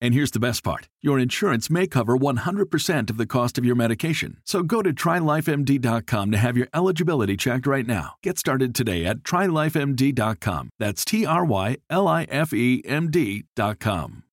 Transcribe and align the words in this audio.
And 0.00 0.14
here's 0.14 0.30
the 0.30 0.40
best 0.40 0.62
part 0.62 0.88
your 1.00 1.18
insurance 1.18 1.70
may 1.70 1.86
cover 1.86 2.16
100% 2.16 3.10
of 3.10 3.16
the 3.16 3.26
cost 3.26 3.58
of 3.58 3.64
your 3.64 3.74
medication. 3.74 4.38
So 4.44 4.62
go 4.62 4.82
to 4.82 4.92
trylifemd.com 4.92 6.30
to 6.30 6.38
have 6.38 6.56
your 6.56 6.68
eligibility 6.74 7.36
checked 7.36 7.66
right 7.66 7.86
now. 7.86 8.14
Get 8.22 8.38
started 8.38 8.74
today 8.74 9.04
at 9.04 9.18
trylifemd.com. 9.18 10.70
That's 10.78 11.04
T 11.04 11.26
R 11.26 11.44
Y 11.44 11.76
L 11.90 12.08
I 12.08 12.24
F 12.24 12.52
E 12.52 12.82
M 12.84 13.10
D.com. 13.10 14.24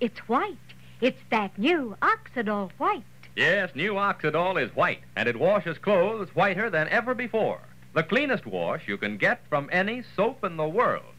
It's 0.00 0.18
white. 0.20 0.56
It's 1.00 1.20
that 1.30 1.58
new 1.58 1.96
Oxidol 2.02 2.70
white. 2.78 3.04
Yes, 3.36 3.70
new 3.74 3.94
Oxidol 3.94 4.62
is 4.62 4.74
white, 4.74 5.00
and 5.16 5.28
it 5.28 5.38
washes 5.38 5.78
clothes 5.78 6.28
whiter 6.34 6.68
than 6.68 6.88
ever 6.88 7.14
before. 7.14 7.60
The 7.94 8.02
cleanest 8.02 8.46
wash 8.46 8.86
you 8.86 8.98
can 8.98 9.16
get 9.16 9.40
from 9.48 9.68
any 9.72 10.02
soap 10.14 10.44
in 10.44 10.56
the 10.56 10.68
world. 10.68 11.14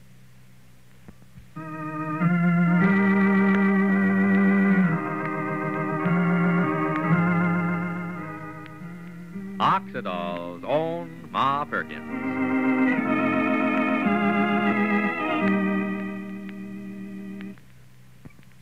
Oxidol's 9.62 10.64
own 10.66 11.30
Ma 11.30 11.64
Perkins. 11.66 12.02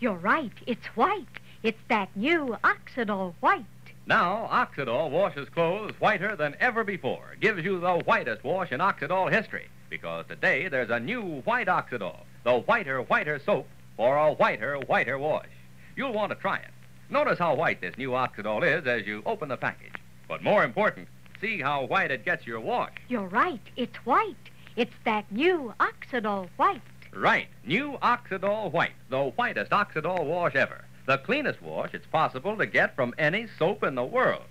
You're 0.02 0.16
right. 0.16 0.52
It's 0.68 0.86
white. 0.98 1.24
It's 1.64 1.80
that 1.88 2.10
new 2.18 2.58
Oxidol 2.66 3.34
white. 3.40 3.64
Now, 4.08 4.50
Oxidol 4.52 5.10
washes 5.10 5.48
clothes 5.48 5.94
whiter 6.00 6.36
than 6.36 6.58
ever 6.60 6.84
before. 6.84 7.38
Gives 7.40 7.64
you 7.64 7.80
the 7.80 8.00
whitest 8.00 8.44
wash 8.44 8.74
in 8.74 8.82
Oxidol 8.82 9.32
history. 9.32 9.70
Because 9.90 10.26
today 10.28 10.68
there's 10.68 10.90
a 10.90 11.00
new 11.00 11.40
white 11.46 11.68
Oxidol, 11.68 12.26
the 12.44 12.60
whiter, 12.60 13.04
whiter 13.04 13.40
soap 13.40 13.70
for 13.96 14.18
a 14.18 14.34
whiter, 14.34 14.78
whiter 14.80 15.18
wash. 15.18 15.48
You'll 15.96 16.12
want 16.12 16.34
to 16.34 16.36
try 16.36 16.58
it. 16.58 16.72
Notice 17.10 17.40
how 17.40 17.56
white 17.56 17.80
this 17.80 17.98
new 17.98 18.10
Oxidol 18.10 18.64
is 18.64 18.86
as 18.86 19.08
you 19.08 19.24
open 19.26 19.48
the 19.48 19.56
package. 19.56 19.99
But 20.30 20.44
more 20.44 20.64
important, 20.64 21.08
see 21.42 21.60
how 21.60 21.86
white 21.86 22.12
it 22.12 22.24
gets 22.24 22.46
your 22.46 22.60
wash. 22.60 22.94
You're 23.08 23.28
right. 23.28 23.60
It's 23.76 23.98
white. 24.06 24.36
It's 24.76 24.94
that 25.04 25.30
new 25.32 25.74
Oxidol 25.80 26.50
white. 26.56 26.82
Right. 27.12 27.48
New 27.66 27.98
Oxidol 28.04 28.72
White, 28.72 28.94
the 29.10 29.32
whitest 29.32 29.72
Oxidol 29.72 30.26
wash 30.26 30.54
ever. 30.54 30.86
The 31.08 31.18
cleanest 31.18 31.64
wash 31.64 31.96
it's 31.96 32.06
possible 32.06 32.56
to 32.58 32.68
get 32.68 32.96
from 32.96 33.16
any 33.18 33.48
soap 33.58 33.84
in 33.84 33.96
the 33.96 34.06
world. 34.06 34.44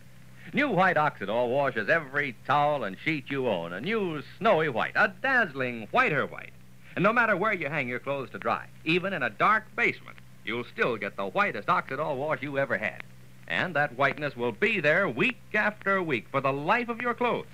New 0.53 0.69
White 0.69 0.97
Oxidol 0.97 1.49
washes 1.49 1.89
every 1.89 2.35
towel 2.45 2.83
and 2.83 2.99
sheet 2.99 3.31
you 3.31 3.47
own. 3.47 3.73
A 3.73 3.81
new 3.81 4.23
snowy 4.37 4.69
white, 4.69 4.97
a 4.97 5.13
dazzling 5.23 5.87
whiter 5.93 6.27
white. 6.27 6.53
And 6.97 7.05
no 7.05 7.13
matter 7.13 7.37
where 7.37 7.53
you 7.53 7.69
hang 7.69 7.87
your 7.87 8.01
clothes 8.01 8.31
to 8.31 8.39
dry, 8.39 8.67
even 8.85 9.13
in 9.13 9.23
a 9.23 9.31
dark 9.31 9.65
basement, 9.77 10.19
you'll 10.45 10.65
still 10.65 10.97
get 10.97 11.17
the 11.17 11.29
whitest 11.29 11.69
Oxidol 11.69 12.17
wash 12.17 12.43
you 12.43 12.59
ever 12.59 12.77
had. 12.77 13.05
And 13.49 13.75
that 13.75 13.97
whiteness 13.97 14.37
will 14.37 14.53
be 14.53 14.79
there 14.79 15.09
week 15.09 15.41
after 15.55 16.03
week 16.03 16.27
for 16.31 16.43
the 16.43 16.53
life 16.53 16.91
of 16.91 17.01
your 17.01 17.15
clothes, 17.15 17.47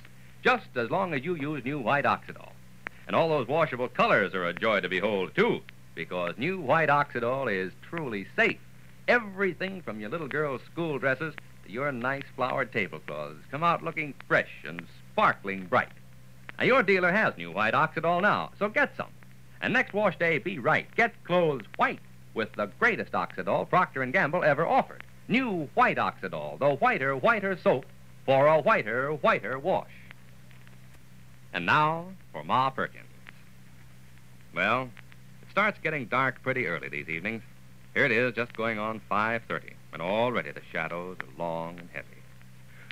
just 0.42 0.66
as 0.74 0.90
long 0.90 1.14
as 1.14 1.24
you 1.24 1.36
use 1.36 1.64
new 1.64 1.78
white 1.78 2.04
Oxidol. 2.04 2.50
And 3.06 3.14
all 3.14 3.28
those 3.28 3.46
washable 3.46 3.88
colors 3.88 4.34
are 4.34 4.44
a 4.44 4.52
joy 4.52 4.80
to 4.80 4.88
behold, 4.88 5.36
too, 5.36 5.62
because 5.94 6.36
new 6.36 6.58
white 6.58 6.88
Oxidol 6.88 7.52
is 7.52 7.72
truly 7.88 8.26
safe. 8.34 8.58
Everything 9.06 9.82
from 9.82 10.00
your 10.00 10.10
little 10.10 10.26
girl's 10.26 10.62
school 10.62 10.98
dresses 10.98 11.32
to 11.64 11.70
your 11.70 11.92
nice 11.92 12.24
flowered 12.34 12.72
tablecloths 12.72 13.38
come 13.52 13.62
out 13.62 13.84
looking 13.84 14.14
fresh 14.26 14.50
and 14.66 14.84
sparkling 15.12 15.66
bright. 15.66 15.92
Now, 16.58 16.64
your 16.64 16.82
dealer 16.82 17.12
has 17.12 17.36
new 17.36 17.52
white 17.52 17.74
Oxidol 17.74 18.20
now, 18.20 18.50
so 18.58 18.68
get 18.68 18.96
some. 18.96 19.10
And 19.60 19.72
next 19.72 19.94
wash 19.94 20.18
day, 20.18 20.38
be 20.38 20.58
right. 20.58 20.92
Get 20.96 21.22
clothes 21.22 21.62
white 21.76 22.00
with 22.34 22.52
the 22.54 22.66
greatest 22.80 23.12
Oxidol 23.12 23.68
Procter 23.68 24.04
& 24.06 24.12
Gamble 24.12 24.42
ever 24.42 24.66
offered. 24.66 25.03
New 25.28 25.68
white 25.74 25.96
Oxidol, 25.96 26.58
the 26.58 26.74
whiter, 26.74 27.16
whiter 27.16 27.56
soap 27.56 27.86
for 28.26 28.46
a 28.46 28.60
whiter, 28.60 29.12
whiter 29.12 29.58
wash. 29.58 29.90
And 31.52 31.64
now 31.64 32.08
for 32.32 32.44
Ma 32.44 32.70
Perkins. 32.70 33.04
Well, 34.54 34.90
it 35.42 35.50
starts 35.50 35.78
getting 35.82 36.06
dark 36.06 36.42
pretty 36.42 36.66
early 36.66 36.88
these 36.88 37.08
evenings. 37.08 37.42
Here 37.94 38.04
it 38.04 38.12
is, 38.12 38.34
just 38.34 38.56
going 38.56 38.78
on 38.78 39.00
5.30, 39.10 39.72
and 39.92 40.02
already 40.02 40.50
the 40.50 40.60
shadows 40.72 41.16
are 41.20 41.38
long 41.38 41.78
and 41.78 41.88
heavy. 41.92 42.08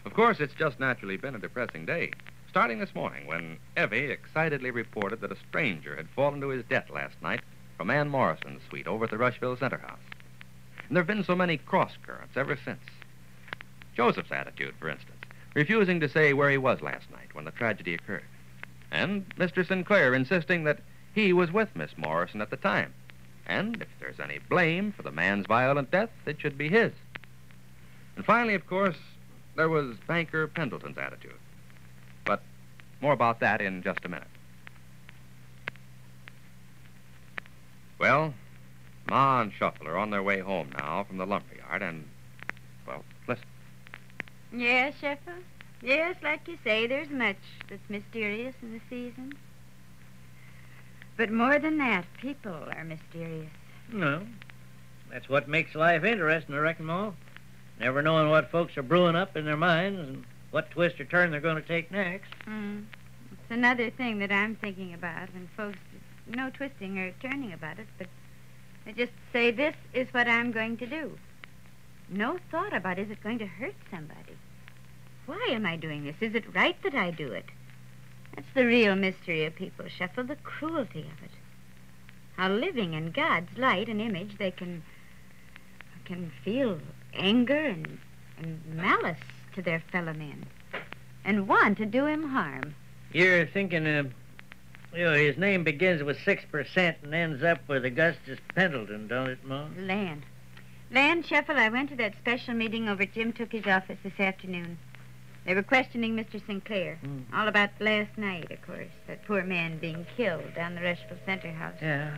Of 0.04 0.14
course, 0.14 0.40
it's 0.40 0.54
just 0.54 0.80
naturally 0.80 1.16
been 1.16 1.34
a 1.34 1.40
depressing 1.40 1.86
day, 1.86 2.12
starting 2.48 2.78
this 2.78 2.94
morning 2.94 3.26
when 3.26 3.58
Evie 3.76 4.10
excitedly 4.10 4.70
reported 4.70 5.20
that 5.20 5.32
a 5.32 5.36
stranger 5.48 5.96
had 5.96 6.08
fallen 6.10 6.40
to 6.40 6.48
his 6.48 6.64
death 6.64 6.88
last 6.88 7.20
night 7.20 7.40
from 7.76 7.90
Ann 7.90 8.08
Morrison's 8.08 8.62
suite 8.68 8.86
over 8.86 9.04
at 9.04 9.10
the 9.10 9.18
Rushville 9.18 9.56
Center 9.56 9.78
House. 9.78 9.98
And 10.92 10.96
there 10.98 11.00
have 11.04 11.06
been 11.06 11.24
so 11.24 11.34
many 11.34 11.56
cross 11.56 11.92
currents 12.02 12.36
ever 12.36 12.54
since. 12.54 12.82
Joseph's 13.96 14.30
attitude, 14.30 14.74
for 14.78 14.90
instance, 14.90 15.22
refusing 15.54 16.00
to 16.00 16.08
say 16.10 16.34
where 16.34 16.50
he 16.50 16.58
was 16.58 16.82
last 16.82 17.10
night 17.10 17.32
when 17.32 17.46
the 17.46 17.50
tragedy 17.50 17.94
occurred. 17.94 18.26
And 18.90 19.26
Mr. 19.36 19.66
Sinclair 19.66 20.12
insisting 20.12 20.64
that 20.64 20.80
he 21.14 21.32
was 21.32 21.50
with 21.50 21.74
Miss 21.74 21.96
Morrison 21.96 22.42
at 22.42 22.50
the 22.50 22.58
time. 22.58 22.92
And 23.46 23.80
if 23.80 23.88
there's 24.00 24.20
any 24.20 24.38
blame 24.50 24.92
for 24.92 25.02
the 25.02 25.10
man's 25.10 25.46
violent 25.46 25.90
death, 25.90 26.10
it 26.26 26.38
should 26.38 26.58
be 26.58 26.68
his. 26.68 26.92
And 28.16 28.26
finally, 28.26 28.52
of 28.52 28.66
course, 28.66 28.98
there 29.56 29.70
was 29.70 29.96
Banker 30.06 30.46
Pendleton's 30.46 30.98
attitude. 30.98 31.40
But 32.26 32.42
more 33.00 33.14
about 33.14 33.40
that 33.40 33.62
in 33.62 33.82
just 33.82 34.04
a 34.04 34.10
minute. 34.10 34.28
Well, 37.98 38.34
Ma 39.12 39.42
and 39.42 39.52
Shuffle 39.52 39.88
are 39.88 39.98
on 39.98 40.08
their 40.08 40.22
way 40.22 40.40
home 40.40 40.70
now 40.78 41.04
from 41.04 41.18
the 41.18 41.26
lumber 41.26 41.54
yard, 41.54 41.82
and, 41.82 42.08
well, 42.86 43.04
listen. 43.28 43.44
Yes, 44.50 44.94
Sheffield. 45.02 45.44
Yes, 45.82 46.16
like 46.22 46.48
you 46.48 46.56
say, 46.64 46.86
there's 46.86 47.10
much 47.10 47.36
that's 47.68 47.90
mysterious 47.90 48.54
in 48.62 48.72
the 48.72 48.80
season. 48.88 49.34
But 51.18 51.30
more 51.30 51.58
than 51.58 51.76
that, 51.76 52.06
people 52.22 52.56
are 52.74 52.84
mysterious. 52.84 53.50
No. 53.92 54.22
That's 55.10 55.28
what 55.28 55.46
makes 55.46 55.74
life 55.74 56.04
interesting, 56.04 56.54
I 56.54 56.58
reckon, 56.60 56.86
Ma. 56.86 57.12
Never 57.78 58.00
knowing 58.00 58.30
what 58.30 58.50
folks 58.50 58.78
are 58.78 58.82
brewing 58.82 59.14
up 59.14 59.36
in 59.36 59.44
their 59.44 59.58
minds 59.58 60.00
and 60.00 60.24
what 60.52 60.70
twist 60.70 60.98
or 61.00 61.04
turn 61.04 61.32
they're 61.32 61.40
going 61.40 61.62
to 61.62 61.68
take 61.68 61.90
next. 61.90 62.32
Mm. 62.46 62.86
It's 63.30 63.50
another 63.50 63.90
thing 63.90 64.20
that 64.20 64.32
I'm 64.32 64.56
thinking 64.56 64.94
about 64.94 65.34
when 65.34 65.50
folks, 65.54 65.76
no 66.26 66.48
twisting 66.48 66.98
or 66.98 67.12
turning 67.20 67.52
about 67.52 67.78
it, 67.78 67.88
but 67.98 68.06
they 68.84 68.92
just 68.92 69.12
say, 69.32 69.50
this 69.50 69.74
is 69.92 70.08
what 70.12 70.28
I'm 70.28 70.52
going 70.52 70.76
to 70.78 70.86
do. 70.86 71.18
No 72.08 72.38
thought 72.50 72.74
about 72.74 72.98
is 72.98 73.10
it 73.10 73.22
going 73.22 73.38
to 73.38 73.46
hurt 73.46 73.74
somebody? 73.90 74.36
Why 75.26 75.48
am 75.50 75.66
I 75.66 75.76
doing 75.76 76.04
this? 76.04 76.16
Is 76.20 76.34
it 76.34 76.54
right 76.54 76.76
that 76.82 76.94
I 76.94 77.10
do 77.10 77.32
it? 77.32 77.46
That's 78.34 78.48
the 78.54 78.66
real 78.66 78.94
mystery 78.96 79.44
of 79.44 79.54
people, 79.54 79.86
Shuffle, 79.88 80.24
the 80.24 80.36
cruelty 80.36 81.00
of 81.00 81.24
it. 81.24 81.30
How 82.36 82.48
living 82.48 82.94
in 82.94 83.12
God's 83.12 83.56
light 83.56 83.88
and 83.88 84.00
image 84.00 84.38
they 84.38 84.50
can 84.50 84.82
can 86.04 86.32
feel 86.44 86.78
anger 87.14 87.64
and, 87.64 87.98
and 88.38 88.60
malice 88.74 89.20
to 89.54 89.62
their 89.62 89.80
fellow 89.92 90.12
men 90.12 90.44
and 91.24 91.46
want 91.46 91.78
to 91.78 91.86
do 91.86 92.06
him 92.06 92.30
harm. 92.30 92.74
You're 93.12 93.46
thinking, 93.46 93.86
uh, 93.86 94.04
you 94.94 95.04
know, 95.04 95.14
his 95.14 95.36
name 95.38 95.64
begins 95.64 96.02
with 96.02 96.18
6% 96.18 96.94
and 97.02 97.14
ends 97.14 97.42
up 97.42 97.60
with 97.68 97.84
Augustus 97.84 98.38
Pendleton, 98.54 99.08
don't 99.08 99.30
it, 99.30 99.44
Ma? 99.44 99.66
Land. 99.78 100.22
Land, 100.90 101.26
Shuffle, 101.26 101.56
I 101.56 101.70
went 101.70 101.88
to 101.90 101.96
that 101.96 102.14
special 102.20 102.54
meeting 102.54 102.88
over 102.88 103.02
at 103.04 103.14
Jim 103.14 103.32
Tookie's 103.32 103.66
office 103.66 103.98
this 104.02 104.20
afternoon. 104.20 104.78
They 105.46 105.54
were 105.54 105.62
questioning 105.62 106.14
Mr. 106.14 106.44
Sinclair. 106.46 106.98
Mm. 107.04 107.24
All 107.32 107.48
about 107.48 107.70
last 107.80 108.16
night, 108.16 108.50
of 108.52 108.62
course. 108.62 108.90
That 109.06 109.26
poor 109.26 109.42
man 109.42 109.78
being 109.78 110.06
killed 110.16 110.54
down 110.54 110.74
the 110.74 110.82
Rushville 110.82 111.16
Center 111.24 111.50
house. 111.50 111.74
Yeah. 111.80 112.16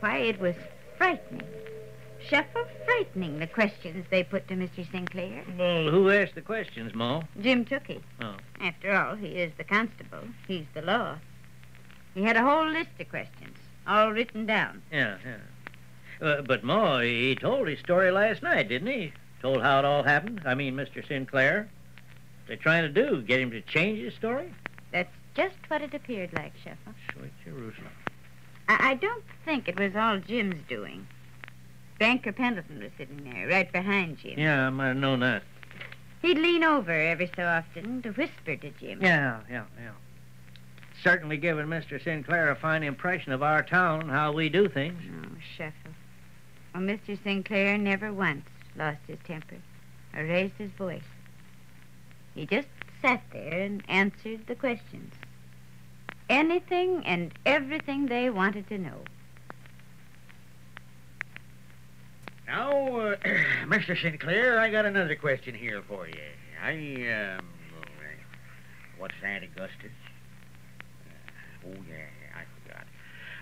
Why, 0.00 0.18
it 0.18 0.38
was 0.38 0.54
frightening. 0.96 1.42
Sheffield, 2.28 2.68
frightening, 2.86 3.38
the 3.40 3.46
questions 3.46 4.06
they 4.10 4.22
put 4.22 4.48
to 4.48 4.54
Mr. 4.54 4.90
Sinclair. 4.90 5.44
Well, 5.58 5.90
who 5.90 6.10
asked 6.10 6.34
the 6.34 6.40
questions, 6.40 6.94
Ma? 6.94 7.22
Jim 7.40 7.64
Tookey. 7.64 8.00
Oh. 8.20 8.36
After 8.60 8.94
all, 8.94 9.16
he 9.16 9.28
is 9.28 9.52
the 9.58 9.64
constable. 9.64 10.22
He's 10.48 10.66
the 10.72 10.82
law. 10.82 11.18
He 12.14 12.22
had 12.22 12.36
a 12.36 12.42
whole 12.42 12.68
list 12.68 12.90
of 13.00 13.08
questions, 13.08 13.56
all 13.86 14.12
written 14.12 14.46
down. 14.46 14.82
Yeah, 14.92 15.16
yeah. 15.24 16.26
Uh, 16.26 16.42
but, 16.42 16.62
Ma, 16.62 17.00
he 17.00 17.34
told 17.34 17.68
his 17.68 17.80
story 17.80 18.10
last 18.10 18.42
night, 18.42 18.68
didn't 18.68 18.88
he? 18.88 19.12
Told 19.42 19.62
how 19.62 19.80
it 19.80 19.84
all 19.84 20.04
happened. 20.04 20.42
I 20.46 20.54
mean, 20.54 20.74
Mr. 20.74 21.06
Sinclair. 21.06 21.68
They're 22.46 22.56
trying 22.56 22.82
to 22.82 22.88
do, 22.88 23.22
get 23.22 23.40
him 23.40 23.50
to 23.50 23.62
change 23.62 23.98
his 23.98 24.14
story? 24.14 24.52
That's 24.92 25.12
just 25.34 25.56
what 25.68 25.82
it 25.82 25.94
appeared 25.94 26.32
like, 26.34 26.52
Sheffield. 26.56 26.94
Sweet 27.12 27.32
Jerusalem. 27.44 27.90
I, 28.68 28.90
I 28.90 28.94
don't 28.94 29.24
think 29.44 29.68
it 29.68 29.78
was 29.78 29.96
all 29.96 30.18
Jim's 30.18 30.62
doing. 30.68 31.06
Banker 31.98 32.32
Pendleton 32.32 32.80
was 32.80 32.90
sitting 32.96 33.24
there, 33.24 33.48
right 33.48 33.70
behind 33.70 34.18
Jim. 34.18 34.38
Yeah, 34.38 34.66
I 34.66 34.70
might 34.70 34.88
have 34.88 34.96
known 34.96 35.20
that. 35.20 35.42
He'd 36.22 36.38
lean 36.38 36.64
over 36.64 36.92
every 36.92 37.30
so 37.36 37.44
often 37.44 38.02
to 38.02 38.10
whisper 38.10 38.56
to 38.56 38.70
Jim. 38.70 39.00
Yeah, 39.02 39.40
yeah, 39.50 39.64
yeah. 39.78 39.90
Certainly 41.04 41.36
given 41.36 41.66
Mr. 41.66 42.02
Sinclair 42.02 42.50
a 42.50 42.56
fine 42.56 42.82
impression 42.82 43.32
of 43.32 43.42
our 43.42 43.62
town 43.62 44.00
and 44.00 44.10
how 44.10 44.32
we 44.32 44.48
do 44.48 44.70
things. 44.70 45.02
Oh, 45.22 45.28
Sheffield. 45.54 45.94
Well, 46.74 46.82
Mr. 46.82 47.22
Sinclair 47.22 47.76
never 47.76 48.10
once 48.10 48.46
lost 48.74 49.00
his 49.06 49.18
temper 49.26 49.56
or 50.16 50.24
raised 50.24 50.54
his 50.56 50.70
voice. 50.72 51.04
He 52.34 52.46
just 52.46 52.68
sat 53.02 53.22
there 53.32 53.60
and 53.60 53.82
answered 53.86 54.46
the 54.46 54.54
questions. 54.54 55.12
Anything 56.30 57.04
and 57.04 57.34
everything 57.44 58.06
they 58.06 58.30
wanted 58.30 58.66
to 58.68 58.78
know. 58.78 59.02
Now, 62.46 62.70
uh, 62.70 63.16
Mr. 63.66 64.00
Sinclair, 64.00 64.58
I 64.58 64.70
got 64.70 64.86
another 64.86 65.16
question 65.16 65.54
here 65.54 65.82
for 65.86 66.08
you. 66.08 66.14
I, 66.62 67.36
um, 67.36 67.46
what's 68.96 69.14
that, 69.22 69.42
Augustus? 69.42 69.92
Oh, 71.66 71.70
yeah, 71.88 71.96
yeah, 71.96 72.36
I 72.36 72.44
forgot. 72.62 72.86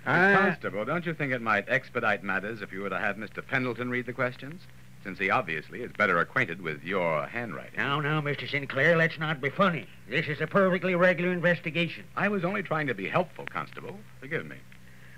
Mr. 0.06 0.34
Uh, 0.34 0.38
Constable, 0.38 0.84
don't 0.84 1.06
you 1.06 1.14
think 1.14 1.32
it 1.32 1.42
might 1.42 1.68
expedite 1.68 2.22
matters 2.22 2.62
if 2.62 2.72
you 2.72 2.80
were 2.80 2.90
to 2.90 2.98
have 2.98 3.16
Mr. 3.16 3.46
Pendleton 3.46 3.90
read 3.90 4.06
the 4.06 4.12
questions? 4.12 4.62
Since 5.04 5.18
he 5.18 5.30
obviously 5.30 5.82
is 5.82 5.90
better 5.90 6.18
acquainted 6.20 6.62
with 6.62 6.84
your 6.84 7.26
handwriting. 7.26 7.72
now, 7.76 7.98
now, 7.98 8.20
Mr. 8.20 8.48
Sinclair, 8.48 8.96
let's 8.96 9.18
not 9.18 9.40
be 9.40 9.50
funny. 9.50 9.86
This 10.08 10.28
is 10.28 10.40
a 10.40 10.46
perfectly 10.46 10.94
regular 10.94 11.32
investigation. 11.32 12.04
I 12.16 12.28
was 12.28 12.44
only 12.44 12.62
trying 12.62 12.86
to 12.86 12.94
be 12.94 13.08
helpful, 13.08 13.46
Constable. 13.46 13.96
Forgive 14.20 14.46
me. 14.46 14.56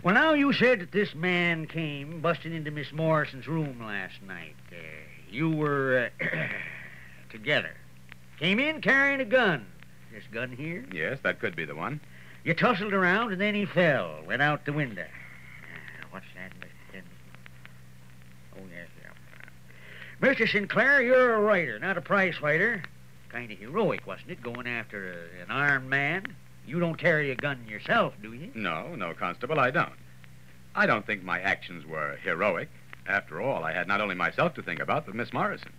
Well, 0.02 0.14
now, 0.14 0.32
you 0.32 0.52
said 0.54 0.80
that 0.80 0.92
this 0.92 1.14
man 1.14 1.66
came 1.66 2.20
busting 2.20 2.54
into 2.54 2.70
Miss 2.70 2.92
Morrison's 2.92 3.46
room 3.46 3.82
last 3.82 4.22
night. 4.26 4.54
Uh, 4.70 4.76
you 5.30 5.50
were 5.50 6.10
uh, 6.20 6.26
together. 7.30 7.74
Came 8.38 8.58
in 8.58 8.80
carrying 8.80 9.20
a 9.20 9.24
gun. 9.24 9.66
This 10.12 10.24
gun 10.32 10.52
here? 10.52 10.84
Yes, 10.92 11.18
that 11.22 11.40
could 11.40 11.56
be 11.56 11.64
the 11.64 11.74
one. 11.74 12.00
You 12.44 12.52
tussled 12.52 12.92
around 12.92 13.32
and 13.32 13.40
then 13.40 13.54
he 13.54 13.64
fell, 13.64 14.18
went 14.26 14.42
out 14.42 14.66
the 14.66 14.72
window. 14.74 15.02
Uh, 15.02 16.06
what's 16.10 16.26
that, 16.34 16.50
Mr. 16.60 16.92
Pendleton? 16.92 17.10
Oh, 18.54 18.60
yes, 18.70 18.88
yeah. 19.02 20.28
Mr. 20.28 20.52
Sinclair, 20.52 21.00
you're 21.02 21.34
a 21.34 21.40
writer, 21.40 21.78
not 21.78 21.96
a 21.96 22.02
prize 22.02 22.34
fighter. 22.38 22.82
Kind 23.30 23.50
of 23.50 23.58
heroic, 23.58 24.06
wasn't 24.06 24.30
it, 24.30 24.42
going 24.42 24.66
after 24.66 25.10
a, 25.10 25.42
an 25.42 25.50
armed 25.50 25.88
man? 25.88 26.36
You 26.66 26.80
don't 26.80 26.98
carry 26.98 27.30
a 27.30 27.34
gun 27.34 27.66
yourself, 27.66 28.12
do 28.22 28.34
you? 28.34 28.50
No, 28.54 28.94
no, 28.94 29.14
Constable, 29.14 29.58
I 29.58 29.70
don't. 29.70 29.92
I 30.74 30.84
don't 30.84 31.06
think 31.06 31.22
my 31.22 31.40
actions 31.40 31.86
were 31.86 32.18
heroic. 32.22 32.68
After 33.06 33.40
all, 33.40 33.64
I 33.64 33.72
had 33.72 33.88
not 33.88 34.02
only 34.02 34.14
myself 34.14 34.52
to 34.54 34.62
think 34.62 34.80
about, 34.80 35.06
but 35.06 35.14
Miss 35.14 35.32
Morrison. 35.32 35.72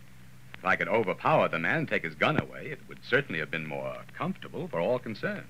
If 0.57 0.65
I 0.65 0.75
could 0.75 0.87
overpower 0.87 1.47
the 1.47 1.59
man 1.59 1.79
and 1.79 1.87
take 1.87 2.03
his 2.03 2.15
gun 2.15 2.41
away, 2.41 2.67
it 2.71 2.79
would 2.87 2.99
certainly 3.07 3.39
have 3.39 3.51
been 3.51 3.67
more 3.67 3.97
comfortable 4.17 4.67
for 4.67 4.79
all 4.79 4.97
concerned. 4.97 5.45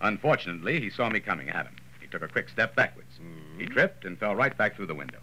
Unfortunately, 0.00 0.80
he 0.80 0.90
saw 0.90 1.08
me 1.08 1.20
coming 1.20 1.48
at 1.48 1.66
him. 1.66 1.76
He 2.00 2.06
took 2.06 2.22
a 2.22 2.28
quick 2.28 2.48
step 2.48 2.76
backwards. 2.76 3.08
He 3.58 3.64
mm-hmm. 3.64 3.72
tripped 3.72 4.04
and 4.04 4.18
fell 4.18 4.36
right 4.36 4.56
back 4.56 4.76
through 4.76 4.86
the 4.86 4.94
window. 4.94 5.18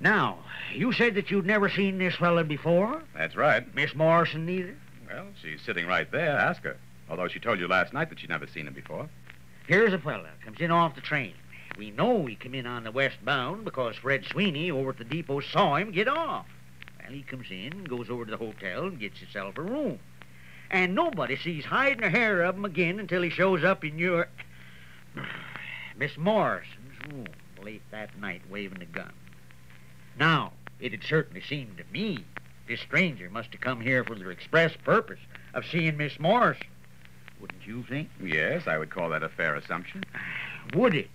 Now, 0.00 0.38
you 0.74 0.92
said 0.92 1.14
that 1.14 1.30
you'd 1.30 1.46
never 1.46 1.68
seen 1.68 1.98
this 1.98 2.16
fella 2.16 2.44
before? 2.44 3.02
That's 3.14 3.36
right. 3.36 3.72
Miss 3.74 3.94
Morrison 3.94 4.44
neither? 4.44 4.76
Well, 5.08 5.26
she's 5.40 5.62
sitting 5.62 5.86
right 5.86 6.10
there. 6.10 6.36
Ask 6.36 6.62
her. 6.64 6.76
Although 7.08 7.28
she 7.28 7.40
told 7.40 7.60
you 7.60 7.68
last 7.68 7.92
night 7.92 8.08
that 8.08 8.20
she'd 8.20 8.30
never 8.30 8.46
seen 8.46 8.66
him 8.66 8.74
before. 8.74 9.08
Here's 9.66 9.92
a 9.92 9.98
fella, 9.98 10.30
comes 10.44 10.60
in 10.60 10.70
off 10.70 10.94
the 10.94 11.00
train. 11.00 11.34
We 11.78 11.90
know 11.90 12.26
he 12.26 12.36
come 12.36 12.54
in 12.54 12.66
on 12.66 12.84
the 12.84 12.92
westbound 12.92 13.64
because 13.64 13.96
Fred 13.96 14.24
Sweeney 14.24 14.70
over 14.70 14.90
at 14.90 14.98
the 14.98 15.04
depot 15.04 15.40
saw 15.40 15.76
him 15.76 15.90
get 15.90 16.06
off. 16.06 16.46
Well, 17.02 17.12
he 17.12 17.22
comes 17.22 17.50
in, 17.50 17.84
goes 17.84 18.10
over 18.10 18.24
to 18.24 18.30
the 18.30 18.36
hotel, 18.36 18.84
and 18.84 18.98
gets 18.98 19.18
himself 19.18 19.58
a 19.58 19.62
room. 19.62 19.98
And 20.74 20.96
nobody 20.96 21.36
sees 21.36 21.64
hide 21.64 22.00
nor 22.00 22.10
hair 22.10 22.42
of 22.42 22.56
him 22.56 22.64
again 22.64 22.98
until 22.98 23.22
he 23.22 23.30
shows 23.30 23.62
up 23.62 23.84
in 23.84 23.96
your... 23.96 24.26
Miss 25.96 26.18
Morrison's 26.18 26.98
room 27.08 27.28
late 27.62 27.82
that 27.92 28.18
night 28.18 28.42
waving 28.50 28.82
a 28.82 28.86
gun. 28.86 29.12
Now, 30.18 30.52
it 30.80 30.90
had 30.90 31.04
certainly 31.04 31.42
seemed 31.42 31.78
to 31.78 31.84
me 31.92 32.24
this 32.66 32.80
stranger 32.80 33.30
must 33.30 33.52
have 33.52 33.60
come 33.60 33.80
here 33.80 34.02
for 34.02 34.16
the 34.16 34.28
express 34.30 34.76
purpose 34.84 35.20
of 35.54 35.64
seeing 35.64 35.96
Miss 35.96 36.18
Morrison. 36.18 36.66
Wouldn't 37.38 37.64
you 37.64 37.84
think? 37.84 38.08
Yes, 38.20 38.66
I 38.66 38.76
would 38.76 38.90
call 38.90 39.10
that 39.10 39.22
a 39.22 39.28
fair 39.28 39.54
assumption. 39.54 40.02
Would 40.74 40.96
it 40.96 41.10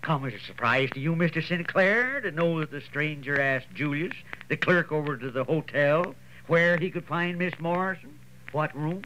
come 0.00 0.24
as 0.24 0.32
a 0.32 0.40
surprise 0.40 0.88
to 0.94 1.00
you, 1.00 1.14
Mr. 1.14 1.46
Sinclair, 1.46 2.22
to 2.22 2.30
know 2.30 2.60
that 2.60 2.70
the 2.70 2.80
stranger 2.80 3.38
asked 3.38 3.66
Julius, 3.74 4.16
the 4.48 4.56
clerk 4.56 4.92
over 4.92 5.18
to 5.18 5.30
the 5.30 5.44
hotel, 5.44 6.14
where 6.46 6.78
he 6.78 6.90
could 6.90 7.04
find 7.04 7.36
Miss 7.36 7.52
Morrison? 7.60 8.18
What 8.54 8.74
room? 8.76 9.02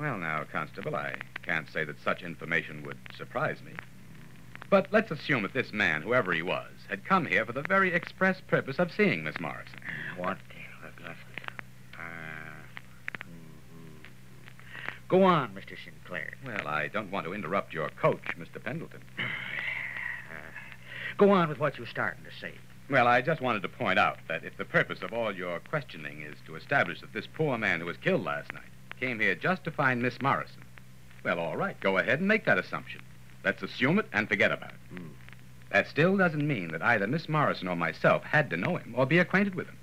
Well, 0.00 0.18
now, 0.18 0.42
Constable, 0.50 0.96
I 0.96 1.14
can't 1.44 1.70
say 1.72 1.84
that 1.84 2.02
such 2.02 2.24
information 2.24 2.82
would 2.82 2.98
surprise 3.16 3.58
me. 3.64 3.70
But 4.68 4.88
let's 4.90 5.12
assume 5.12 5.42
that 5.42 5.52
this 5.52 5.72
man, 5.72 6.02
whoever 6.02 6.32
he 6.32 6.42
was, 6.42 6.72
had 6.90 7.04
come 7.04 7.24
here 7.24 7.46
for 7.46 7.52
the 7.52 7.62
very 7.62 7.94
express 7.94 8.40
purpose 8.40 8.80
of 8.80 8.90
seeing 8.90 9.22
Miss 9.22 9.38
Morrison. 9.38 9.78
What? 10.16 10.38
Uh, 11.96 12.00
mhm. 13.20 14.02
Go 15.06 15.22
on, 15.22 15.54
Mr. 15.54 15.76
Sinclair. 15.84 16.32
Well, 16.44 16.66
I 16.66 16.88
don't 16.88 17.12
want 17.12 17.26
to 17.26 17.32
interrupt 17.32 17.72
your 17.72 17.90
coach, 17.90 18.24
Mr. 18.36 18.60
Pendleton. 18.60 19.02
Go 21.16 21.30
on 21.30 21.48
with 21.48 21.60
what 21.60 21.78
you 21.78 21.84
were 21.84 21.88
starting 21.88 22.24
to 22.24 22.32
say. 22.40 22.54
Well, 22.90 23.06
I 23.06 23.22
just 23.22 23.40
wanted 23.40 23.62
to 23.62 23.68
point 23.68 23.98
out 23.98 24.18
that 24.28 24.44
if 24.44 24.58
the 24.58 24.64
purpose 24.66 25.00
of 25.00 25.14
all 25.14 25.34
your 25.34 25.58
questioning 25.58 26.20
is 26.20 26.36
to 26.46 26.54
establish 26.54 27.00
that 27.00 27.14
this 27.14 27.26
poor 27.26 27.56
man 27.56 27.80
who 27.80 27.86
was 27.86 27.96
killed 27.96 28.24
last 28.24 28.52
night 28.52 28.62
came 29.00 29.20
here 29.20 29.34
just 29.34 29.64
to 29.64 29.70
find 29.70 30.02
Miss 30.02 30.20
Morrison, 30.20 30.62
well, 31.24 31.38
all 31.38 31.56
right, 31.56 31.80
go 31.80 31.96
ahead 31.96 32.18
and 32.18 32.28
make 32.28 32.44
that 32.44 32.58
assumption. 32.58 33.00
Let's 33.42 33.62
assume 33.62 33.98
it 33.98 34.06
and 34.12 34.28
forget 34.28 34.52
about 34.52 34.72
it. 34.72 34.98
Hmm. 34.98 35.08
That 35.72 35.88
still 35.88 36.16
doesn't 36.18 36.46
mean 36.46 36.68
that 36.72 36.82
either 36.82 37.06
Miss 37.06 37.26
Morrison 37.26 37.68
or 37.68 37.76
myself 37.76 38.22
had 38.22 38.50
to 38.50 38.56
know 38.58 38.76
him 38.76 38.94
or 38.94 39.06
be 39.06 39.18
acquainted 39.18 39.54
with 39.54 39.66
him. 39.66 39.78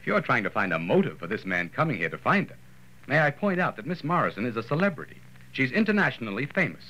If 0.00 0.06
you're 0.08 0.20
trying 0.20 0.42
to 0.42 0.50
find 0.50 0.72
a 0.72 0.80
motive 0.80 1.18
for 1.20 1.28
this 1.28 1.44
man 1.44 1.68
coming 1.68 1.96
here 1.96 2.10
to 2.10 2.18
find 2.18 2.50
her, 2.50 2.56
may 3.06 3.20
I 3.20 3.30
point 3.30 3.60
out 3.60 3.76
that 3.76 3.86
Miss 3.86 4.02
Morrison 4.02 4.46
is 4.46 4.56
a 4.56 4.64
celebrity. 4.64 5.18
She's 5.52 5.70
internationally 5.70 6.46
famous. 6.46 6.84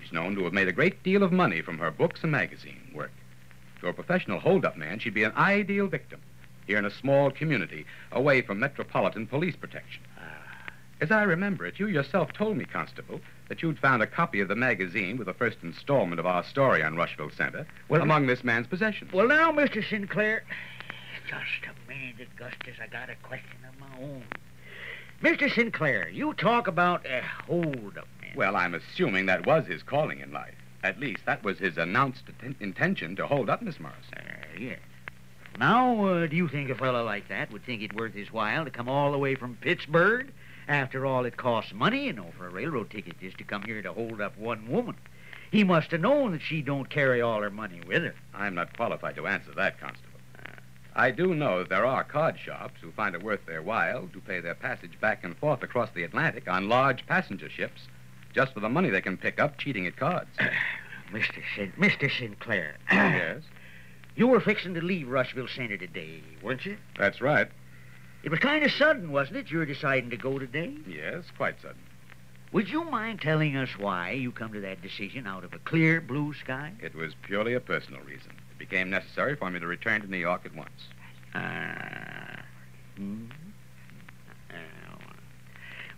She's 0.00 0.12
known 0.12 0.34
to 0.36 0.44
have 0.44 0.54
made 0.54 0.68
a 0.68 0.72
great 0.72 1.02
deal 1.02 1.22
of 1.22 1.30
money 1.30 1.60
from 1.60 1.78
her 1.78 1.90
books 1.90 2.22
and 2.22 2.32
magazine 2.32 2.83
To 3.84 3.90
a 3.90 3.92
professional 3.92 4.40
holdup 4.40 4.78
man, 4.78 4.98
she'd 4.98 5.12
be 5.12 5.24
an 5.24 5.36
ideal 5.36 5.88
victim 5.88 6.22
here 6.66 6.78
in 6.78 6.86
a 6.86 6.90
small 6.90 7.30
community 7.30 7.84
away 8.12 8.40
from 8.40 8.58
metropolitan 8.58 9.26
police 9.26 9.56
protection. 9.56 10.02
Ah. 10.18 10.72
As 11.02 11.10
I 11.10 11.24
remember 11.24 11.66
it, 11.66 11.78
you 11.78 11.86
yourself 11.86 12.32
told 12.32 12.56
me, 12.56 12.64
Constable, 12.64 13.20
that 13.48 13.60
you'd 13.60 13.78
found 13.78 14.02
a 14.02 14.06
copy 14.06 14.40
of 14.40 14.48
the 14.48 14.56
magazine 14.56 15.18
with 15.18 15.26
the 15.26 15.34
first 15.34 15.58
installment 15.62 16.18
of 16.18 16.24
our 16.24 16.42
story 16.44 16.82
on 16.82 16.96
Rushville 16.96 17.28
Center 17.28 17.66
Well, 17.90 18.00
among 18.00 18.26
this 18.26 18.42
man's 18.42 18.66
possessions. 18.66 19.12
Well, 19.12 19.28
now, 19.28 19.52
Mr. 19.52 19.86
Sinclair, 19.86 20.44
just 21.28 21.42
a 21.66 21.86
minute, 21.86 22.28
Augustus. 22.34 22.76
I 22.82 22.86
got 22.86 23.10
a 23.10 23.16
question 23.16 23.58
of 23.68 23.78
my 23.78 24.02
own. 24.02 24.24
Mr. 25.22 25.54
Sinclair, 25.54 26.08
you 26.08 26.32
talk 26.32 26.68
about 26.68 27.04
a 27.04 27.20
hold-up 27.20 28.08
man. 28.22 28.32
Well, 28.34 28.56
I'm 28.56 28.72
assuming 28.72 29.26
that 29.26 29.44
was 29.44 29.66
his 29.66 29.82
calling 29.82 30.20
in 30.20 30.32
life. 30.32 30.54
At 30.84 31.00
least 31.00 31.24
that 31.24 31.42
was 31.42 31.58
his 31.58 31.78
announced 31.78 32.24
atten- 32.28 32.56
intention 32.60 33.16
to 33.16 33.26
hold 33.26 33.48
up 33.48 33.62
Miss 33.62 33.80
Morrison. 33.80 34.18
Uh, 34.18 34.58
yes. 34.60 34.78
Now, 35.58 36.06
uh, 36.06 36.26
do 36.26 36.36
you 36.36 36.46
think 36.46 36.68
a 36.68 36.74
fellow 36.74 37.02
like 37.02 37.28
that 37.28 37.50
would 37.50 37.64
think 37.64 37.80
it 37.80 37.94
worth 37.94 38.12
his 38.12 38.30
while 38.30 38.66
to 38.66 38.70
come 38.70 38.86
all 38.86 39.10
the 39.10 39.18
way 39.18 39.34
from 39.34 39.56
Pittsburgh? 39.56 40.30
After 40.68 41.06
all, 41.06 41.24
it 41.24 41.38
costs 41.38 41.72
money, 41.72 42.04
you 42.04 42.12
know, 42.12 42.30
for 42.36 42.46
a 42.46 42.50
railroad 42.50 42.90
ticket 42.90 43.18
just 43.18 43.38
to 43.38 43.44
come 43.44 43.62
here 43.62 43.80
to 43.80 43.94
hold 43.94 44.20
up 44.20 44.36
one 44.36 44.70
woman. 44.70 44.96
He 45.50 45.64
must 45.64 45.90
have 45.92 46.02
known 46.02 46.32
that 46.32 46.42
she 46.42 46.60
don't 46.60 46.90
carry 46.90 47.22
all 47.22 47.40
her 47.40 47.50
money 47.50 47.80
with 47.86 48.02
her. 48.02 48.14
I'm 48.34 48.54
not 48.54 48.76
qualified 48.76 49.16
to 49.16 49.26
answer 49.26 49.52
that, 49.52 49.80
Constable. 49.80 50.10
I 50.94 51.12
do 51.12 51.34
know 51.34 51.60
that 51.60 51.70
there 51.70 51.86
are 51.86 52.04
card 52.04 52.38
shops 52.38 52.82
who 52.82 52.92
find 52.92 53.14
it 53.14 53.22
worth 53.22 53.46
their 53.46 53.62
while 53.62 54.08
to 54.12 54.20
pay 54.20 54.40
their 54.40 54.54
passage 54.54 55.00
back 55.00 55.24
and 55.24 55.34
forth 55.38 55.62
across 55.62 55.90
the 55.94 56.04
Atlantic 56.04 56.46
on 56.46 56.68
large 56.68 57.06
passenger 57.06 57.48
ships 57.48 57.88
just 58.34 58.52
for 58.52 58.60
the 58.60 58.68
money 58.68 58.90
they 58.90 59.00
can 59.00 59.16
pick 59.16 59.38
up 59.38 59.58
cheating 59.58 59.86
at 59.86 59.96
cards. 59.96 60.28
Mr. 61.12 61.42
Sin- 61.56 61.72
Mr. 61.78 62.10
Sinclair, 62.10 62.76
yes? 62.92 63.42
You 64.16 64.26
were 64.26 64.40
fixing 64.40 64.74
to 64.74 64.80
leave 64.80 65.08
Rushville 65.08 65.48
Center 65.48 65.76
today, 65.76 66.22
weren't 66.42 66.64
you? 66.66 66.76
That's 66.98 67.20
right. 67.20 67.48
It 68.22 68.30
was 68.30 68.40
kind 68.40 68.64
of 68.64 68.72
sudden, 68.72 69.12
wasn't 69.12 69.36
it? 69.38 69.50
You 69.50 69.58
were 69.58 69.66
deciding 69.66 70.10
to 70.10 70.16
go 70.16 70.38
today. 70.38 70.74
Yes, 70.88 71.24
quite 71.36 71.60
sudden. 71.60 71.80
Would 72.52 72.68
you 72.68 72.84
mind 72.84 73.20
telling 73.20 73.56
us 73.56 73.70
why 73.76 74.12
you 74.12 74.30
come 74.30 74.52
to 74.52 74.60
that 74.60 74.80
decision 74.80 75.26
out 75.26 75.44
of 75.44 75.52
a 75.52 75.58
clear 75.58 76.00
blue 76.00 76.32
sky? 76.34 76.72
It 76.80 76.94
was 76.94 77.12
purely 77.22 77.54
a 77.54 77.60
personal 77.60 78.00
reason. 78.02 78.30
It 78.52 78.58
became 78.58 78.90
necessary 78.90 79.34
for 79.34 79.50
me 79.50 79.58
to 79.58 79.66
return 79.66 80.00
to 80.02 80.06
New 80.06 80.16
York 80.18 80.42
at 80.44 80.54
once. 80.54 80.70
Ah. 81.34 82.44
Hmm. 82.96 83.24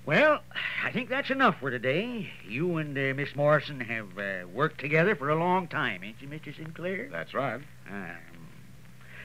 Well, 0.07 0.39
I 0.85 0.93
think 0.93 1.09
that's 1.09 1.31
enough 1.31 1.59
for 1.59 1.69
today. 1.69 2.31
You 2.49 2.77
and 2.77 2.97
uh, 2.97 3.13
Miss 3.17 3.35
Morrison 3.35 3.81
have 3.81 4.17
uh, 4.17 4.47
worked 4.47 4.79
together 4.79 5.17
for 5.17 5.31
a 5.31 5.35
long 5.35 5.67
time, 5.67 6.05
ain't 6.05 6.23
you, 6.23 6.29
Mr. 6.29 6.57
Sinclair? 6.57 7.09
That's 7.11 7.35
right. 7.35 7.61
Um, 7.91 8.17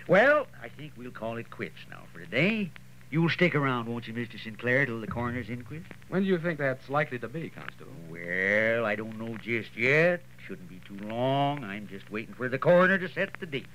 well, 0.07 0.47
I 0.59 0.69
think 0.69 0.93
we'll 0.97 1.11
call 1.11 1.37
it 1.37 1.51
quits 1.51 1.77
now 1.91 2.01
for 2.11 2.19
today. 2.19 2.71
You'll 3.11 3.29
stick 3.29 3.53
around, 3.53 3.89
won't 3.89 4.07
you, 4.07 4.13
Mr. 4.15 4.41
Sinclair, 4.43 4.87
till 4.87 4.99
the 4.99 5.05
coroner's 5.05 5.51
inquest? 5.51 5.85
When 6.09 6.23
do 6.23 6.27
you 6.27 6.39
think 6.39 6.57
that's 6.57 6.89
likely 6.89 7.19
to 7.19 7.27
be, 7.27 7.49
Constable? 7.49 7.91
Well, 8.09 8.83
I 8.83 8.95
don't 8.95 9.19
know 9.19 9.37
just 9.37 9.77
yet. 9.77 10.21
Shouldn't 10.47 10.69
be 10.69 10.81
too 10.87 10.97
long. 11.05 11.63
I'm 11.63 11.87
just 11.87 12.09
waiting 12.09 12.33
for 12.33 12.49
the 12.49 12.57
coroner 12.57 12.97
to 12.97 13.07
set 13.07 13.39
the 13.39 13.45
date. 13.45 13.67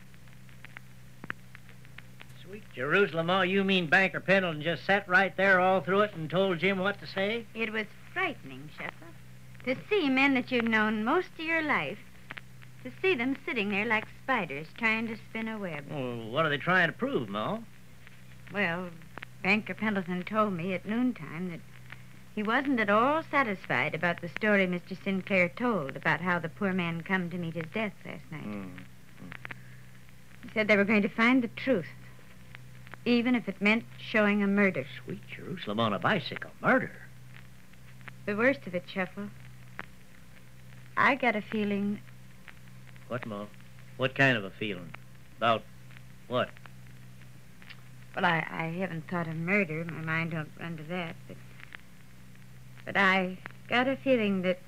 Jerusalem, 2.75 3.31
oh, 3.31 3.43
you 3.43 3.65
mean 3.65 3.87
Banker 3.87 4.21
Pendleton 4.21 4.63
just 4.63 4.85
sat 4.85 5.09
right 5.09 5.37
there 5.37 5.61
all 5.61 5.81
through 5.81 6.03
it 6.03 6.15
and 6.15 6.29
told 6.29 6.59
Jim 6.59 6.79
what 6.79 7.01
to 7.01 7.07
say? 7.07 7.47
It 7.55 7.73
was 7.73 7.87
frightening, 8.13 8.69
Sheffield, 8.77 9.15
to 9.65 9.77
see 9.89 10.09
men 10.09 10.35
that 10.35 10.53
you'd 10.53 10.69
known 10.69 11.05
most 11.05 11.29
of 11.39 11.45
your 11.45 11.63
life, 11.63 11.99
to 12.85 12.93
see 13.03 13.15
them 13.15 13.37
sitting 13.47 13.71
there 13.71 13.85
like 13.85 14.07
spiders 14.23 14.69
trying 14.77 15.09
to 15.09 15.17
spin 15.17 15.49
a 15.49 15.59
web. 15.59 15.85
Well, 15.91 16.31
what 16.31 16.45
are 16.47 16.51
they 16.51 16.59
trying 16.59 16.89
to 16.89 16.93
prove, 16.93 17.29
Ma? 17.29 17.59
Well, 18.53 18.91
Banker 19.43 19.75
Pendleton 19.75 20.23
told 20.25 20.53
me 20.53 20.73
at 20.75 20.87
noontime 20.87 21.51
that 21.51 21.61
he 22.35 22.43
wasn't 22.43 22.81
at 22.81 22.91
all 22.91 23.23
satisfied 23.31 23.95
about 23.95 24.21
the 24.21 24.29
story 24.29 24.67
Mr. 24.67 25.03
Sinclair 25.03 25.49
told 25.49 25.97
about 25.97 26.21
how 26.21 26.39
the 26.39 26.49
poor 26.49 26.73
man 26.73 27.01
come 27.01 27.31
to 27.31 27.39
meet 27.39 27.55
his 27.55 27.65
death 27.73 27.95
last 28.05 28.31
night. 28.31 28.43
Hmm. 28.43 28.69
He 30.43 30.51
said 30.53 30.69
they 30.69 30.77
were 30.77 30.85
going 30.85 31.03
to 31.03 31.09
find 31.09 31.43
the 31.43 31.49
truth, 31.49 31.87
even 33.07 33.37
if 33.37 33.49
it 33.49 33.63
meant 33.63 33.85
showing 33.99 34.43
a 34.43 34.47
murder. 34.47 34.85
Sweet 35.05 35.23
Jerusalem 35.29 35.81
on 35.81 35.95
a 35.95 35.99
bicycle. 35.99 36.51
Murder. 36.61 36.91
The 38.27 38.37
worst 38.37 38.67
of 38.67 38.75
it, 38.75 38.85
Shuffle. 38.93 39.29
I 40.97 41.15
got 41.15 41.37
a 41.37 41.43
feeling 41.43 42.01
What, 43.09 43.25
Ma? 43.25 43.47
What 43.97 44.15
kind 44.15 44.37
of 44.37 44.45
a 44.45 44.51
feeling? 44.51 44.91
About 45.39 45.63
what? 46.27 46.51
Well, 48.15 48.25
I, 48.25 48.45
I 48.51 48.65
haven't 48.79 49.09
thought 49.09 49.29
of 49.29 49.37
murder. 49.37 49.85
My 49.85 50.01
mind 50.01 50.33
don't 50.33 50.51
run 50.59 50.77
to 50.79 50.83
that. 50.85 51.15
But, 51.29 51.37
but 52.85 52.97
I 52.97 53.39
got 53.69 53.87
a 53.87 53.97
feeling 53.97 54.43
that 54.43 54.59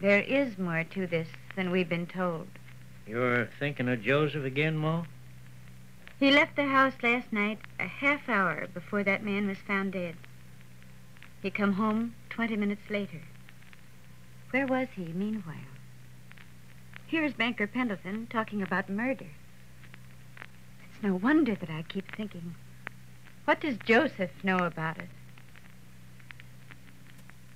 there 0.00 0.20
is 0.20 0.56
more 0.56 0.84
to 0.84 1.06
this 1.06 1.28
than 1.56 1.70
we've 1.70 1.88
been 1.88 2.06
told. 2.06 2.46
You're 3.06 3.48
thinking 3.58 3.88
of 3.88 4.02
Joseph 4.02 4.44
again, 4.44 4.76
Ma? 4.76 5.04
He 6.22 6.30
left 6.30 6.54
the 6.54 6.68
house 6.68 6.92
last 7.02 7.32
night 7.32 7.58
a 7.80 7.88
half 7.88 8.28
hour 8.28 8.68
before 8.72 9.02
that 9.02 9.24
man 9.24 9.48
was 9.48 9.58
found 9.58 9.94
dead. 9.94 10.14
He 11.42 11.50
come 11.50 11.72
home 11.72 12.14
20 12.30 12.54
minutes 12.54 12.88
later. 12.88 13.22
Where 14.52 14.68
was 14.68 14.86
he 14.94 15.06
meanwhile? 15.06 15.56
Here's 17.08 17.32
Banker 17.32 17.66
Pendleton 17.66 18.28
talking 18.30 18.62
about 18.62 18.88
murder. 18.88 19.26
It's 20.84 21.02
no 21.02 21.16
wonder 21.16 21.56
that 21.56 21.70
I 21.70 21.82
keep 21.82 22.14
thinking, 22.14 22.54
what 23.44 23.60
does 23.60 23.76
Joseph 23.84 24.30
know 24.44 24.58
about 24.58 24.98
it? 24.98 25.08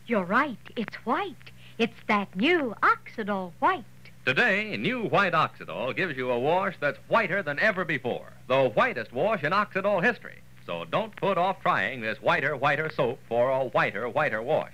You're 0.09 0.25
right. 0.25 0.59
It's 0.75 0.97
white. 1.07 1.53
It's 1.79 2.01
that 2.09 2.35
new 2.35 2.75
Oxidol 2.83 3.53
white. 3.61 3.85
Today, 4.25 4.77
new 4.77 5.05
white 5.05 5.35
Oxidol 5.35 5.95
gives 5.95 6.17
you 6.17 6.33
a 6.33 6.41
wash 6.41 6.75
that's 6.81 6.99
whiter 7.07 7.45
than 7.45 7.61
ever 7.61 7.85
before. 7.85 8.33
The 8.49 8.69
whitest 8.71 9.13
wash 9.13 9.43
in 9.43 9.53
Oxidol 9.53 10.05
history. 10.05 10.39
So 10.67 10.85
don't 10.85 11.15
put 11.17 11.37
off 11.37 11.63
trying 11.63 12.01
this 12.01 12.23
whiter, 12.23 12.57
whiter 12.57 12.91
soap 12.91 13.19
for 13.29 13.51
a 13.51 13.65
whiter, 13.65 14.09
whiter 14.09 14.41
wash. 14.41 14.73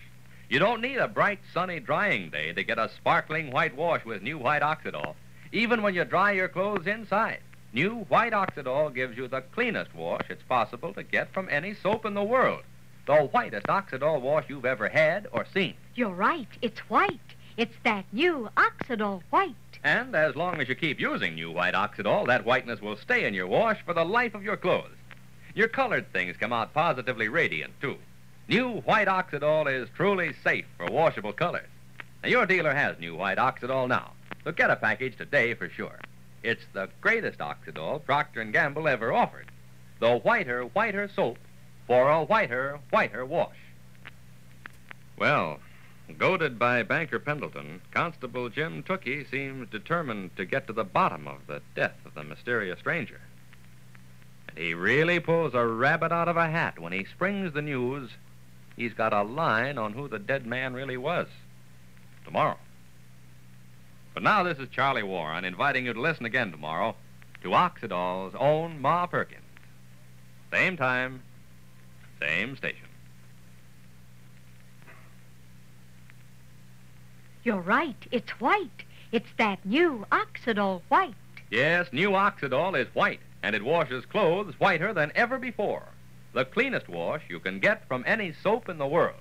You 0.50 0.58
don't 0.58 0.82
need 0.82 0.96
a 0.96 1.08
bright, 1.08 1.40
sunny 1.54 1.80
drying 1.80 2.28
day 2.28 2.52
to 2.52 2.62
get 2.62 2.78
a 2.78 2.90
sparkling 2.90 3.50
white 3.50 3.74
wash 3.74 4.04
with 4.04 4.22
new 4.22 4.36
white 4.36 4.60
Oxidol, 4.60 5.14
even 5.52 5.80
when 5.80 5.94
you 5.94 6.04
dry 6.04 6.32
your 6.32 6.48
clothes 6.48 6.86
inside. 6.86 7.40
New 7.72 8.04
white 8.08 8.34
Oxidol 8.34 8.94
gives 8.94 9.16
you 9.16 9.28
the 9.28 9.40
cleanest 9.40 9.94
wash 9.94 10.26
it's 10.28 10.42
possible 10.42 10.92
to 10.92 11.02
get 11.02 11.32
from 11.32 11.48
any 11.50 11.72
soap 11.72 12.04
in 12.04 12.12
the 12.12 12.22
world. 12.22 12.62
The 13.06 13.24
whitest 13.32 13.66
Oxidol 13.66 14.20
wash 14.20 14.44
you've 14.48 14.66
ever 14.66 14.90
had 14.90 15.26
or 15.32 15.46
seen. 15.54 15.74
You're 15.94 16.10
right. 16.10 16.48
It's 16.60 16.80
white. 16.90 17.18
It's 17.56 17.74
that 17.84 18.06
new 18.12 18.48
Oxidol 18.56 19.22
white. 19.30 19.54
And 19.84 20.14
as 20.14 20.36
long 20.36 20.60
as 20.60 20.68
you 20.68 20.74
keep 20.74 20.98
using 20.98 21.34
new 21.34 21.50
white 21.50 21.74
Oxidol, 21.74 22.26
that 22.28 22.46
whiteness 22.46 22.80
will 22.80 22.96
stay 22.96 23.26
in 23.26 23.34
your 23.34 23.46
wash 23.46 23.78
for 23.84 23.92
the 23.92 24.04
life 24.04 24.34
of 24.34 24.42
your 24.42 24.56
clothes. 24.56 24.96
Your 25.54 25.68
colored 25.68 26.10
things 26.12 26.36
come 26.38 26.52
out 26.52 26.72
positively 26.72 27.28
radiant, 27.28 27.78
too. 27.80 27.96
New 28.48 28.80
white 28.82 29.08
Oxidol 29.08 29.70
is 29.70 29.88
truly 29.94 30.32
safe 30.42 30.64
for 30.78 30.86
washable 30.86 31.32
colors. 31.32 31.68
Now, 32.22 32.30
your 32.30 32.46
dealer 32.46 32.72
has 32.72 32.98
new 32.98 33.14
white 33.16 33.38
Oxidol 33.38 33.88
now, 33.88 34.12
so 34.44 34.52
get 34.52 34.70
a 34.70 34.76
package 34.76 35.16
today 35.16 35.52
for 35.54 35.68
sure. 35.68 35.98
It's 36.42 36.64
the 36.72 36.88
greatest 37.00 37.40
Oxidol 37.40 38.04
Procter 38.04 38.42
& 38.44 38.52
Gamble 38.52 38.88
ever 38.88 39.12
offered. 39.12 39.50
The 40.00 40.18
whiter, 40.18 40.62
whiter 40.62 41.08
soap 41.14 41.38
for 41.86 42.08
a 42.08 42.24
whiter, 42.24 42.78
whiter 42.90 43.26
wash. 43.26 43.56
Well, 45.18 45.60
goaded 46.18 46.58
by 46.58 46.82
Banker 46.82 47.18
Pendleton, 47.18 47.80
Constable 47.90 48.48
Jim 48.48 48.82
Tookie 48.82 49.28
seems 49.30 49.68
determined 49.70 50.36
to 50.36 50.44
get 50.44 50.66
to 50.66 50.72
the 50.72 50.84
bottom 50.84 51.26
of 51.26 51.46
the 51.46 51.62
death 51.74 51.96
of 52.04 52.14
the 52.14 52.24
mysterious 52.24 52.78
stranger. 52.78 53.20
And 54.48 54.58
he 54.58 54.74
really 54.74 55.20
pulls 55.20 55.54
a 55.54 55.66
rabbit 55.66 56.12
out 56.12 56.28
of 56.28 56.36
a 56.36 56.48
hat 56.48 56.78
when 56.78 56.92
he 56.92 57.04
springs 57.04 57.52
the 57.52 57.62
news 57.62 58.10
he's 58.76 58.94
got 58.94 59.12
a 59.12 59.22
line 59.22 59.78
on 59.78 59.92
who 59.92 60.08
the 60.08 60.18
dead 60.18 60.46
man 60.46 60.74
really 60.74 60.96
was. 60.96 61.28
Tomorrow. 62.24 62.58
But 64.14 64.22
now 64.22 64.42
this 64.42 64.58
is 64.58 64.68
Charlie 64.68 65.02
Warren 65.02 65.44
inviting 65.44 65.86
you 65.86 65.92
to 65.94 66.00
listen 66.00 66.26
again 66.26 66.50
tomorrow 66.50 66.94
to 67.42 67.54
Oxidol's 67.54 68.34
own 68.38 68.80
Ma 68.80 69.06
Perkins. 69.06 69.40
Same 70.50 70.76
time, 70.76 71.22
same 72.20 72.56
station. 72.56 72.91
You're 77.44 77.60
right. 77.60 77.96
It's 78.10 78.30
white. 78.40 78.84
It's 79.10 79.28
that 79.36 79.64
new 79.64 80.06
Oxidol 80.12 80.82
white. 80.88 81.14
Yes, 81.50 81.88
new 81.92 82.10
Oxidol 82.10 82.78
is 82.78 82.94
white, 82.94 83.20
and 83.42 83.56
it 83.56 83.64
washes 83.64 84.06
clothes 84.06 84.54
whiter 84.58 84.92
than 84.92 85.12
ever 85.14 85.38
before. 85.38 85.84
The 86.32 86.44
cleanest 86.44 86.88
wash 86.88 87.22
you 87.28 87.40
can 87.40 87.58
get 87.58 87.86
from 87.88 88.04
any 88.06 88.32
soap 88.32 88.68
in 88.68 88.78
the 88.78 88.86
world. 88.86 89.20